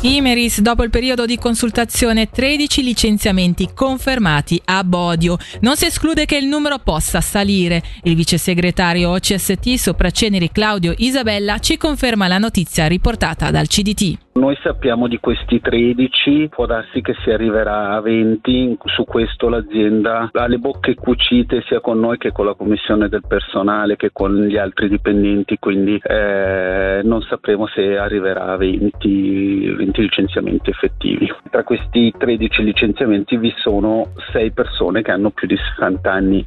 Imeris, 0.00 0.60
dopo 0.60 0.84
il 0.84 0.90
periodo 0.90 1.26
di 1.26 1.36
consultazione, 1.38 2.30
13 2.30 2.84
licenziamenti 2.84 3.70
confermati 3.74 4.60
a 4.66 4.84
Bodio. 4.84 5.36
Non 5.60 5.76
si 5.76 5.86
esclude 5.86 6.24
che 6.24 6.36
il 6.36 6.46
numero 6.46 6.78
possa 6.78 7.20
salire. 7.20 7.82
Il 8.04 8.14
vice 8.14 8.38
segretario 8.38 9.10
OCST 9.10 9.74
Sopraceneri 9.74 10.52
Claudio 10.52 10.94
Isabella 10.98 11.58
ci 11.58 11.76
conferma 11.76 12.28
la 12.28 12.38
notizia 12.38 12.86
riportata 12.86 13.50
dal 13.50 13.66
CDT. 13.66 14.27
Noi 14.38 14.56
sappiamo 14.62 15.08
di 15.08 15.18
questi 15.18 15.60
13, 15.60 16.48
può 16.48 16.64
darsi 16.64 17.00
che 17.00 17.12
si 17.24 17.30
arriverà 17.30 17.90
a 17.90 18.00
20, 18.00 18.78
su 18.84 19.02
questo 19.02 19.48
l'azienda 19.48 20.30
ha 20.32 20.46
le 20.46 20.58
bocche 20.58 20.94
cucite 20.94 21.64
sia 21.66 21.80
con 21.80 21.98
noi 21.98 22.18
che 22.18 22.30
con 22.30 22.44
la 22.44 22.54
commissione 22.54 23.08
del 23.08 23.24
personale 23.26 23.96
che 23.96 24.10
con 24.12 24.44
gli 24.44 24.56
altri 24.56 24.88
dipendenti, 24.88 25.58
quindi 25.58 26.00
eh, 26.00 27.00
non 27.02 27.20
sapremo 27.22 27.66
se 27.66 27.98
arriverà 27.98 28.52
a 28.52 28.56
20, 28.56 29.74
20 29.76 30.00
licenziamenti 30.02 30.70
effettivi. 30.70 31.28
Tra 31.50 31.64
questi 31.64 32.14
13 32.16 32.62
licenziamenti 32.62 33.36
vi 33.36 33.52
sono 33.56 34.12
6 34.30 34.52
persone 34.52 35.02
che 35.02 35.10
hanno 35.10 35.30
più 35.30 35.48
di 35.48 35.56
60 35.56 36.12
anni. 36.12 36.46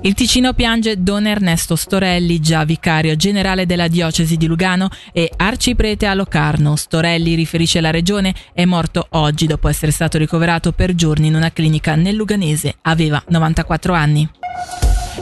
Il 0.00 0.14
Ticino 0.14 0.52
piange 0.52 1.02
Don 1.02 1.26
Ernesto 1.26 1.74
Storelli, 1.74 2.38
già 2.38 2.64
vicario 2.64 3.16
generale 3.16 3.66
della 3.66 3.88
diocesi 3.88 4.36
di 4.36 4.46
Lugano 4.46 4.88
e 5.12 5.30
arciprete 5.36 6.06
a 6.06 6.14
Locarno. 6.14 6.76
Storelli, 6.76 7.34
riferisce 7.34 7.80
la 7.80 7.90
regione, 7.90 8.32
è 8.52 8.64
morto 8.64 9.06
oggi 9.10 9.46
dopo 9.46 9.66
essere 9.68 9.90
stato 9.90 10.16
ricoverato 10.16 10.70
per 10.70 10.94
giorni 10.94 11.26
in 11.26 11.34
una 11.34 11.50
clinica 11.50 11.96
nel 11.96 12.14
Luganese. 12.14 12.76
Aveva 12.82 13.22
94 13.26 13.92
anni. 13.92 14.28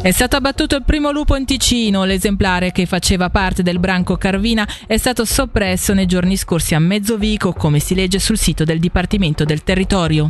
È 0.02 0.10
stato 0.10 0.36
abbattuto 0.36 0.76
il 0.76 0.84
primo 0.84 1.10
lupo 1.10 1.36
in 1.36 1.46
Ticino. 1.46 2.04
L'esemplare 2.04 2.70
che 2.70 2.84
faceva 2.84 3.30
parte 3.30 3.62
del 3.62 3.78
branco 3.78 4.16
Carvina 4.18 4.68
è 4.86 4.98
stato 4.98 5.24
soppresso 5.24 5.94
nei 5.94 6.06
giorni 6.06 6.36
scorsi 6.36 6.74
a 6.74 6.78
Mezzovico, 6.78 7.54
come 7.54 7.78
si 7.78 7.94
legge 7.94 8.18
sul 8.18 8.38
sito 8.38 8.62
del 8.62 8.78
Dipartimento 8.78 9.44
del 9.44 9.64
Territorio. 9.64 10.28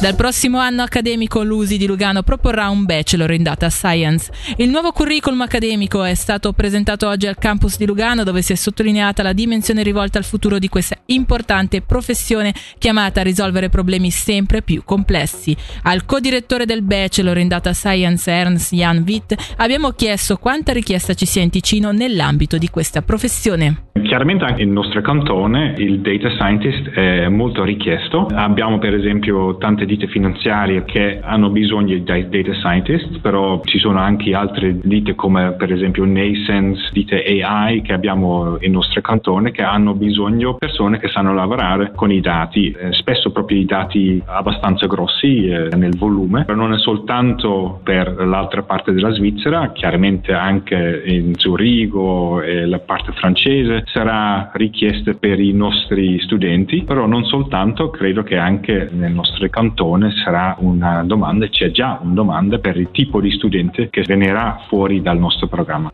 Dal 0.00 0.14
prossimo 0.14 0.56
anno 0.56 0.80
accademico 0.80 1.42
l'USI 1.42 1.76
di 1.76 1.86
Lugano 1.86 2.22
proporrà 2.22 2.70
un 2.70 2.86
bachelor 2.86 3.32
in 3.32 3.42
data 3.42 3.68
science. 3.68 4.32
Il 4.56 4.70
nuovo 4.70 4.92
curriculum 4.92 5.42
accademico 5.42 6.02
è 6.02 6.14
stato 6.14 6.54
presentato 6.54 7.06
oggi 7.06 7.26
al 7.26 7.36
campus 7.36 7.76
di 7.76 7.84
Lugano 7.84 8.24
dove 8.24 8.40
si 8.40 8.52
è 8.52 8.56
sottolineata 8.56 9.22
la 9.22 9.34
dimensione 9.34 9.82
rivolta 9.82 10.16
al 10.16 10.24
futuro 10.24 10.58
di 10.58 10.70
questa 10.70 10.96
importante 11.06 11.82
professione 11.82 12.54
chiamata 12.78 13.20
a 13.20 13.24
risolvere 13.24 13.68
problemi 13.68 14.10
sempre 14.10 14.62
più 14.62 14.84
complessi. 14.86 15.54
Al 15.82 16.06
co-direttore 16.06 16.64
del 16.64 16.80
bachelor 16.80 17.36
in 17.36 17.48
data 17.48 17.74
science 17.74 18.30
Ernst 18.30 18.74
Jan 18.74 19.04
Witt 19.06 19.34
abbiamo 19.58 19.90
chiesto 19.90 20.38
quanta 20.38 20.72
richiesta 20.72 21.12
ci 21.12 21.26
sia 21.26 21.42
in 21.42 21.50
Ticino 21.50 21.92
nell'ambito 21.92 22.56
di 22.56 22.70
questa 22.70 23.02
professione. 23.02 23.88
Chiaramente 24.02 24.44
anche 24.44 24.64
nel 24.64 24.72
nostro 24.72 25.02
cantone 25.02 25.74
il 25.76 26.00
data 26.00 26.30
scientist 26.30 26.88
è 26.88 27.28
molto 27.28 27.64
richiesto. 27.64 28.26
Abbiamo 28.32 28.78
per 28.78 28.94
esempio 28.94 29.58
tante 29.58 29.84
ditte 29.90 30.06
finanziarie 30.06 30.84
che 30.84 31.18
hanno 31.20 31.50
bisogno 31.50 31.94
di 31.94 32.04
data 32.04 32.52
scientist, 32.52 33.18
però 33.20 33.60
ci 33.64 33.78
sono 33.78 33.98
anche 33.98 34.32
altre 34.34 34.78
ditte 34.80 35.16
come 35.16 35.52
per 35.52 35.72
esempio 35.72 36.04
Nascence, 36.04 36.90
ditte 36.92 37.22
AI 37.24 37.82
che 37.82 37.92
abbiamo 37.92 38.56
nel 38.60 38.70
nostro 38.70 39.00
cantone 39.00 39.50
che 39.50 39.62
hanno 39.62 39.94
bisogno 39.94 40.52
di 40.52 40.56
persone 40.58 40.98
che 40.98 41.08
sanno 41.08 41.34
lavorare 41.34 41.90
con 41.94 42.12
i 42.12 42.20
dati, 42.20 42.70
eh, 42.70 42.92
spesso 42.92 43.32
proprio 43.32 43.58
i 43.58 43.64
dati 43.64 44.22
abbastanza 44.26 44.86
grossi 44.86 45.46
eh, 45.46 45.68
nel 45.74 45.96
volume, 45.96 46.44
però 46.44 46.56
non 46.56 46.72
è 46.72 46.78
soltanto 46.78 47.80
per 47.82 48.14
l'altra 48.24 48.62
parte 48.62 48.92
della 48.92 49.10
Svizzera, 49.10 49.72
chiaramente 49.72 50.32
anche 50.32 51.02
in 51.04 51.34
Zurigo 51.34 52.42
e 52.42 52.66
la 52.66 52.78
parte 52.78 53.10
francese 53.12 53.82
sarà 53.86 54.50
richiesta 54.54 55.14
per 55.14 55.40
i 55.40 55.52
nostri 55.52 56.20
studenti, 56.20 56.84
però 56.84 57.06
non 57.06 57.24
soltanto, 57.24 57.90
credo 57.90 58.22
che 58.22 58.36
anche 58.36 58.88
nel 58.92 59.12
nostro 59.12 59.48
cantone 59.48 59.78
sarà 60.22 60.56
una 60.58 61.02
domanda, 61.04 61.48
c'è 61.48 61.70
già 61.70 61.98
una 62.02 62.14
domanda 62.14 62.58
per 62.58 62.76
il 62.76 62.90
tipo 62.90 63.20
di 63.20 63.30
studente 63.30 63.88
che 63.88 64.02
venirà 64.02 64.64
fuori 64.68 65.00
dal 65.00 65.18
nostro 65.18 65.46
programma. 65.48 65.90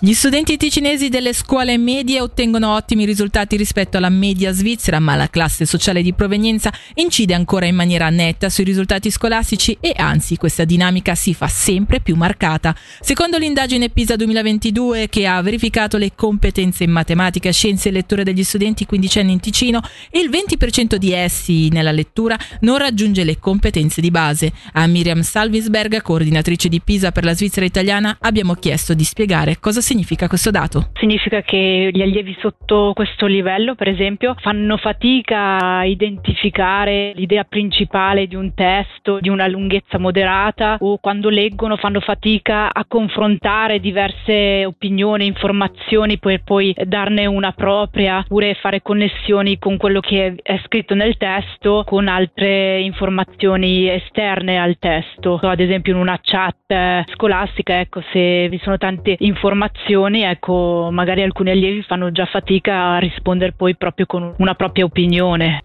Gli 0.00 0.12
studenti 0.12 0.56
ticinesi 0.56 1.08
delle 1.08 1.32
scuole 1.32 1.76
medie 1.76 2.20
ottengono 2.20 2.72
ottimi 2.72 3.04
risultati 3.04 3.56
rispetto 3.56 3.96
alla 3.96 4.10
media 4.10 4.52
svizzera, 4.52 5.00
ma 5.00 5.16
la 5.16 5.28
classe 5.28 5.66
sociale 5.66 6.02
di 6.02 6.12
provenienza 6.12 6.72
incide 6.94 7.34
ancora 7.34 7.66
in 7.66 7.74
maniera 7.74 8.08
netta 8.08 8.48
sui 8.48 8.62
risultati 8.62 9.10
scolastici 9.10 9.76
e 9.80 9.92
anzi 9.96 10.36
questa 10.36 10.64
dinamica 10.64 11.16
si 11.16 11.34
fa 11.34 11.48
sempre 11.48 11.98
più 11.98 12.14
marcata. 12.14 12.76
Secondo 13.00 13.38
l'indagine 13.38 13.88
PISA 13.88 14.14
2022 14.14 15.08
che 15.08 15.26
ha 15.26 15.42
verificato 15.42 15.96
le 15.96 16.12
competenze 16.14 16.84
in 16.84 16.92
matematica, 16.92 17.50
scienze 17.50 17.88
e 17.88 17.92
lettura 17.92 18.22
degli 18.22 18.44
studenti 18.44 18.86
quindicenni 18.86 19.32
in 19.32 19.40
Ticino, 19.40 19.80
il 20.12 20.30
20% 20.30 20.94
di 20.94 21.12
essi 21.12 21.70
nella 21.70 21.90
lettura 21.90 22.38
non 22.60 22.78
raggiunge 22.78 23.24
le 23.24 23.40
competenze 23.40 24.00
di 24.00 24.12
base. 24.12 24.52
A 24.74 24.86
Miriam 24.86 25.22
Salvisberg, 25.22 26.02
coordinatrice 26.02 26.68
di 26.68 26.80
PISA 26.80 27.10
per 27.10 27.24
la 27.24 27.34
Svizzera 27.34 27.66
italiana, 27.66 28.16
abbiamo 28.20 28.54
chiesto 28.54 28.94
di 28.94 29.02
spiegare 29.02 29.58
cosa 29.58 29.86
significa 29.88 30.28
questo 30.28 30.50
dato? 30.50 30.90
Significa 30.92 31.40
che 31.40 31.88
gli 31.90 32.02
allievi 32.02 32.36
sotto 32.40 32.92
questo 32.94 33.24
livello, 33.24 33.74
per 33.74 33.88
esempio, 33.88 34.34
fanno 34.38 34.76
fatica 34.76 35.78
a 35.78 35.86
identificare 35.86 37.12
l'idea 37.14 37.44
principale 37.44 38.26
di 38.26 38.34
un 38.34 38.52
testo 38.52 39.18
di 39.18 39.30
una 39.30 39.46
lunghezza 39.46 39.98
moderata 39.98 40.76
o 40.80 40.98
quando 40.98 41.30
leggono 41.30 41.76
fanno 41.76 42.00
fatica 42.00 42.70
a 42.70 42.84
confrontare 42.86 43.80
diverse 43.80 44.66
opinioni, 44.66 45.24
informazioni 45.24 46.18
per 46.18 46.42
poi 46.44 46.74
darne 46.84 47.24
una 47.24 47.52
propria 47.52 48.18
oppure 48.18 48.58
fare 48.60 48.82
connessioni 48.82 49.58
con 49.58 49.78
quello 49.78 50.00
che 50.00 50.34
è 50.42 50.60
scritto 50.66 50.94
nel 50.94 51.16
testo 51.16 51.82
con 51.86 52.08
altre 52.08 52.80
informazioni 52.80 53.88
esterne 53.88 54.58
al 54.58 54.76
testo. 54.78 55.38
Ad 55.40 55.60
esempio 55.60 55.94
in 55.94 55.98
una 55.98 56.18
chat 56.20 57.06
scolastica, 57.14 57.80
ecco, 57.80 58.02
se 58.12 58.50
vi 58.50 58.60
sono 58.62 58.76
tante 58.76 59.16
informazioni 59.20 59.76
situazioni, 59.78 60.22
ecco, 60.22 60.88
magari 60.92 61.22
alcuni 61.22 61.50
allievi 61.50 61.82
fanno 61.82 62.10
già 62.10 62.26
fatica 62.26 62.94
a 62.94 62.98
rispondere 62.98 63.52
poi 63.52 63.76
proprio 63.76 64.06
con 64.06 64.34
una 64.38 64.54
propria 64.54 64.84
opinione. 64.84 65.62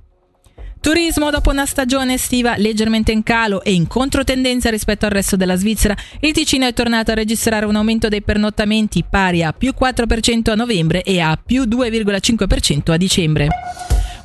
Turismo 0.80 1.30
dopo 1.30 1.50
una 1.50 1.66
stagione 1.66 2.16
estiva 2.16 2.56
leggermente 2.58 3.14
in 3.14 3.24
calo 3.24 3.64
e 3.64 3.74
in 3.74 3.88
controtendenza 3.88 4.70
rispetto 4.70 5.06
al 5.06 5.12
resto 5.12 5.38
della 5.38 5.56
Svizzera, 5.56 5.96
il 6.20 6.34
Ticino 6.34 6.68
è 6.68 6.74
tornato 6.74 7.12
a 7.12 7.16
registrare 7.16 7.66
un 7.66 7.78
aumento 7.78 8.10
dei 8.10 8.22
pernottamenti 8.22 9.04
pari 9.10 9.44
a 9.44 9.54
più 9.54 9.74
4% 9.80 10.52
a 10.52 10.56
novembre 10.56 11.02
e 11.04 11.22
a 11.22 11.40
più 11.42 11.64
2,5% 11.64 12.92
a 12.92 12.98
dicembre. 12.98 13.48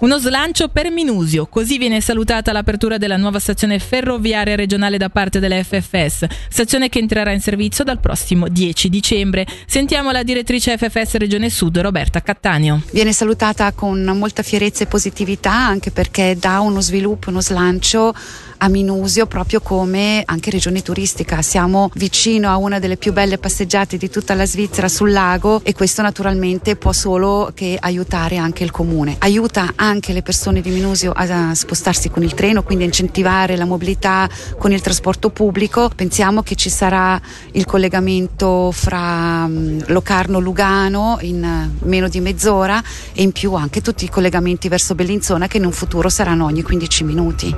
Uno 0.01 0.21
slancio 0.21 0.69
per 0.69 0.93
Minusio, 0.93 1.47
così 1.47 1.77
viene 1.77 2.01
salutata 2.01 2.53
l'apertura 2.53 2.99
della 2.99 3.17
nuova 3.17 3.41
stazione 3.41 3.81
ferroviaria 3.81 4.55
regionale 4.55 4.97
da 4.97 5.09
parte 5.09 5.41
della 5.41 5.61
FFS, 5.61 6.25
stazione 6.49 6.89
che 6.89 7.01
entrerà 7.01 7.33
in 7.33 7.41
servizio 7.41 7.83
dal 7.83 7.99
prossimo 7.99 8.47
10 8.47 8.89
dicembre. 8.91 9.45
Sentiamo 9.67 10.13
la 10.13 10.23
direttrice 10.23 10.79
FFS 10.79 11.17
Regione 11.17 11.51
Sud, 11.51 11.79
Roberta 11.79 12.23
Cattaneo. 12.23 12.81
Viene 12.93 13.13
salutata 13.13 13.73
con 13.73 14.05
molta 14.05 14.45
fierezza 14.45 14.85
e 14.85 14.87
positività 14.87 15.53
anche 15.53 15.91
perché 15.91 16.37
dà 16.39 16.61
uno 16.61 16.81
sviluppo, 16.81 17.31
uno 17.31 17.41
slancio 17.41 18.15
a 18.59 18.69
Minusio 18.69 19.27
proprio 19.27 19.61
come 19.61 20.23
anche 20.25 20.51
regione 20.51 20.83
turistica. 20.83 21.43
Siamo 21.43 21.91
vicino 21.95 22.51
a 22.51 22.57
una 22.57 22.79
delle 22.79 22.97
più 22.97 23.13
belle 23.13 23.39
passeggiate 23.39 23.97
di 23.97 24.11
tutta 24.11 24.35
la 24.35 24.47
Svizzera 24.47 24.89
sul 24.89 25.13
lago 25.13 25.61
e 25.63 25.75
questo 25.75 26.03
naturalmente 26.03 26.77
può 26.77 26.93
solo 26.93 27.51
che 27.55 27.77
aiutare 27.79 28.37
anche 28.37 28.65
il 28.65 28.71
comune. 28.71 29.17
Aiuta 29.19 29.73
anche 29.77 30.13
le 30.13 30.23
persone 30.23 30.61
di 30.61 30.71
Minusio 30.71 31.13
a 31.13 31.55
spostarsi 31.55 32.11
con 32.11 32.23
il 32.23 32.35
treno, 32.35 32.63
quindi 32.63 32.85
a 32.85 32.87
incentivare 32.87 33.57
la 33.57 33.65
mobilità 33.65 34.29
con 34.59 34.73
il 34.73 34.81
trasporto 34.81 35.31
pubblico. 35.31 35.91
Pensiamo 35.95 36.43
che 36.43 36.55
ci 36.55 36.71
sarà 36.71 37.21
il 37.53 37.65
collegamento 37.65 38.71
fra 38.73 39.47
mm, 39.47 39.81
Locarno-Lugano 39.87 41.19
in 41.23 41.71
meno 41.83 42.09
di 42.09 42.21
mezz'ora 42.21 42.83
e 43.13 43.23
in 43.23 43.33
più 43.33 43.55
anche 43.55 43.81
tutti 43.81 44.05
i 44.05 44.11
collegamenti 44.11 44.69
verso 44.69 44.95
Bellinzona 44.95 45.47
che 45.47 45.59
in 45.59 45.65
un 45.65 45.73
futuro 45.73 46.09
saranno 46.09 46.45
ogni 46.45 46.63
15 46.63 47.05
minuti. 47.05 47.57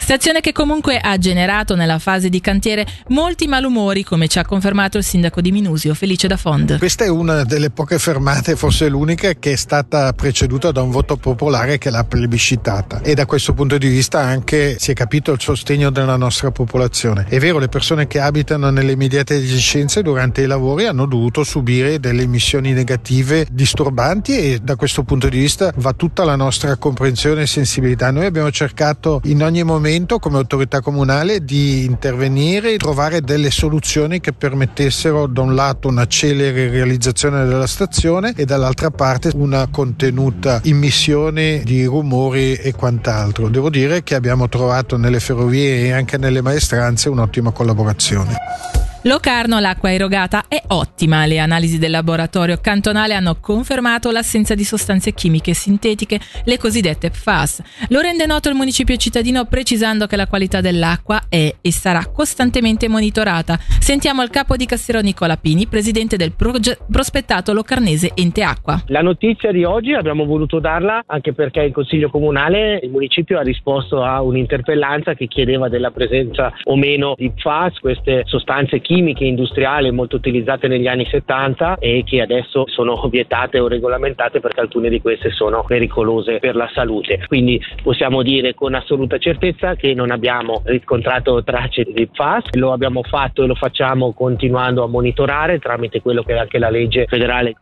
Stazione 0.00 0.40
che 0.40 0.52
comunque 0.52 0.98
ha 0.98 1.18
generato 1.18 1.74
nella 1.74 1.98
fase 1.98 2.28
di 2.28 2.40
cantiere 2.40 2.86
molti 3.08 3.46
malumori, 3.46 4.04
come 4.04 4.28
ci 4.28 4.38
ha 4.38 4.44
confermato 4.44 4.96
il 4.96 5.04
sindaco 5.04 5.40
di 5.40 5.52
Minusio, 5.52 5.92
Felice 5.92 6.28
da 6.28 6.36
Fond. 6.36 6.78
Questa 6.78 7.04
è 7.04 7.08
una 7.08 7.44
delle 7.44 7.70
poche 7.70 7.98
fermate, 7.98 8.56
forse 8.56 8.88
l'unica, 8.88 9.34
che 9.34 9.52
è 9.52 9.56
stata 9.56 10.12
preceduta 10.12 10.70
da 10.70 10.82
un 10.82 10.90
voto 10.90 11.16
popolare 11.16 11.78
che 11.78 11.90
l'ha 11.90 12.04
plebiscitata. 12.04 13.02
E 13.02 13.14
da 13.14 13.26
questo 13.26 13.52
punto 13.52 13.76
di 13.76 13.88
vista 13.88 14.20
anche 14.20 14.76
si 14.78 14.92
è 14.92 14.94
capito 14.94 15.32
il 15.32 15.40
sostegno 15.40 15.90
della 15.90 16.16
nostra 16.16 16.50
popolazione. 16.52 17.26
È 17.28 17.38
vero, 17.38 17.58
le 17.58 17.68
persone 17.68 18.06
che 18.06 18.20
abitano 18.20 18.70
nelle 18.70 18.92
immediate 18.92 19.34
adiacenze 19.34 20.02
durante 20.02 20.42
i 20.42 20.46
lavori 20.46 20.86
hanno 20.86 21.06
dovuto 21.06 21.44
subire 21.44 22.00
delle 22.00 22.22
emissioni 22.22 22.72
negative 22.72 23.46
disturbanti 23.50 24.38
e 24.38 24.58
da 24.62 24.76
questo 24.76 25.02
punto 25.02 25.28
di 25.28 25.38
vista 25.38 25.72
va 25.76 25.92
tutta 25.92 26.24
la 26.24 26.36
nostra 26.36 26.76
comprensione 26.76 27.42
e 27.42 27.46
sensibilità. 27.46 28.10
Noi 28.10 28.26
abbiamo 28.26 28.50
cercato 28.50 29.20
in 29.24 29.42
ogni 29.42 29.62
momento 29.64 29.87
momento 29.88 30.18
come 30.18 30.36
autorità 30.36 30.82
comunale 30.82 31.42
di 31.42 31.86
intervenire, 31.86 32.76
trovare 32.76 33.22
delle 33.22 33.50
soluzioni 33.50 34.20
che 34.20 34.34
permettessero 34.34 35.26
da 35.26 35.40
un 35.40 35.54
lato 35.54 35.88
una 35.88 36.06
celere 36.06 36.68
realizzazione 36.68 37.46
della 37.46 37.66
stazione 37.66 38.34
e 38.36 38.44
dall'altra 38.44 38.90
parte 38.90 39.30
una 39.34 39.66
contenuta 39.70 40.60
immissione 40.64 41.62
di 41.64 41.86
rumori 41.86 42.54
e 42.54 42.74
quant'altro. 42.74 43.48
Devo 43.48 43.70
dire 43.70 44.02
che 44.02 44.14
abbiamo 44.14 44.46
trovato 44.50 44.98
nelle 44.98 45.20
ferrovie 45.20 45.86
e 45.86 45.92
anche 45.92 46.18
nelle 46.18 46.42
maestranze 46.42 47.08
un'ottima 47.08 47.50
collaborazione. 47.50 48.77
Locarno 49.08 49.58
l'acqua 49.58 49.90
erogata 49.90 50.44
è 50.48 50.60
ottima. 50.66 51.24
Le 51.24 51.38
analisi 51.38 51.78
del 51.78 51.92
laboratorio 51.92 52.58
cantonale 52.60 53.14
hanno 53.14 53.38
confermato 53.40 54.10
l'assenza 54.10 54.54
di 54.54 54.64
sostanze 54.64 55.14
chimiche 55.14 55.54
sintetiche, 55.54 56.20
le 56.44 56.58
cosiddette 56.58 57.08
PFAS. 57.08 57.86
Lo 57.88 58.00
rende 58.00 58.26
noto 58.26 58.50
il 58.50 58.54
municipio 58.54 58.94
cittadino 58.96 59.46
precisando 59.46 60.04
che 60.06 60.16
la 60.16 60.26
qualità 60.26 60.60
dell'acqua 60.60 61.22
è 61.30 61.54
e 61.58 61.72
sarà 61.72 62.04
costantemente 62.04 62.86
monitorata. 62.86 63.56
Sentiamo 63.80 64.22
il 64.22 64.28
capo 64.28 64.56
di 64.56 64.66
Castiero 64.66 65.00
Nicola 65.00 65.38
Pini, 65.38 65.66
presidente 65.66 66.18
del 66.18 66.34
proge- 66.36 66.76
prospettato 66.92 67.54
locarnese 67.54 68.10
Ente 68.14 68.42
Acqua. 68.42 68.82
La 68.88 69.00
notizia 69.00 69.52
di 69.52 69.64
oggi 69.64 69.94
abbiamo 69.94 70.26
voluto 70.26 70.58
darla 70.58 71.04
anche 71.06 71.32
perché 71.32 71.62
il 71.62 71.72
Consiglio 71.72 72.10
Comunale, 72.10 72.78
il 72.82 72.90
municipio 72.90 73.38
ha 73.38 73.42
risposto 73.42 74.04
a 74.04 74.20
un'interpellanza 74.20 75.14
che 75.14 75.28
chiedeva 75.28 75.70
della 75.70 75.92
presenza 75.92 76.52
o 76.64 76.76
meno 76.76 77.14
di 77.16 77.30
PFAS, 77.30 77.78
queste 77.78 78.24
sostanze 78.26 78.80
chimiche 78.80 78.96
chimiche 78.98 79.24
industriali 79.24 79.92
molto 79.92 80.16
utilizzate 80.16 80.66
negli 80.66 80.88
anni 80.88 81.06
70 81.06 81.76
e 81.78 82.02
che 82.04 82.20
adesso 82.20 82.64
sono 82.66 83.00
vietate 83.08 83.60
o 83.60 83.68
regolamentate 83.68 84.40
perché 84.40 84.60
alcune 84.60 84.88
di 84.88 85.00
queste 85.00 85.30
sono 85.30 85.62
pericolose 85.64 86.38
per 86.40 86.56
la 86.56 86.68
salute. 86.74 87.24
Quindi 87.26 87.60
possiamo 87.82 88.22
dire 88.22 88.54
con 88.54 88.74
assoluta 88.74 89.18
certezza 89.18 89.76
che 89.76 89.94
non 89.94 90.10
abbiamo 90.10 90.62
riscontrato 90.64 91.44
tracce 91.44 91.84
di 91.84 92.08
PFAS, 92.08 92.54
lo 92.54 92.72
abbiamo 92.72 93.02
fatto 93.04 93.44
e 93.44 93.46
lo 93.46 93.54
facciamo 93.54 94.12
continuando 94.12 94.82
a 94.82 94.88
monitorare 94.88 95.60
tramite 95.60 96.02
quello 96.02 96.22
che 96.22 96.34
è 96.34 96.38
anche 96.38 96.58
la 96.58 96.70
legge 96.70 97.06
federale. 97.06 97.54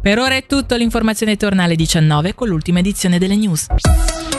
Per 0.00 0.18
ora 0.18 0.36
è 0.36 0.46
tutto, 0.46 0.74
l'informazione 0.76 1.36
torna 1.36 1.64
alle 1.64 1.76
19 1.76 2.34
con 2.34 2.48
l'ultima 2.48 2.78
edizione 2.78 3.18
delle 3.18 3.36
news. 3.36 4.31